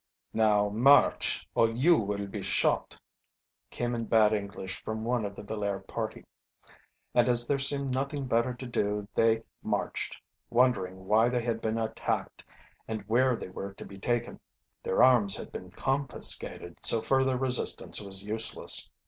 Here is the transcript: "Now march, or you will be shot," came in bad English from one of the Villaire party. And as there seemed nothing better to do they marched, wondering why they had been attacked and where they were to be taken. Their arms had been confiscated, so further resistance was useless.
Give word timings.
"Now 0.33 0.67
march, 0.69 1.47
or 1.53 1.69
you 1.69 1.95
will 1.95 2.25
be 2.25 2.41
shot," 2.41 2.97
came 3.69 3.93
in 3.93 4.05
bad 4.05 4.33
English 4.33 4.83
from 4.83 5.03
one 5.03 5.25
of 5.25 5.35
the 5.35 5.43
Villaire 5.43 5.81
party. 5.85 6.25
And 7.13 7.29
as 7.29 7.45
there 7.45 7.59
seemed 7.59 7.93
nothing 7.93 8.25
better 8.25 8.51
to 8.55 8.65
do 8.65 9.07
they 9.13 9.43
marched, 9.61 10.17
wondering 10.49 11.05
why 11.05 11.29
they 11.29 11.43
had 11.43 11.61
been 11.61 11.77
attacked 11.77 12.43
and 12.87 13.03
where 13.03 13.35
they 13.35 13.49
were 13.49 13.73
to 13.75 13.85
be 13.85 13.99
taken. 13.99 14.39
Their 14.81 15.03
arms 15.03 15.35
had 15.37 15.51
been 15.51 15.69
confiscated, 15.69 16.79
so 16.83 16.99
further 16.99 17.37
resistance 17.37 18.01
was 18.01 18.23
useless. 18.23 18.89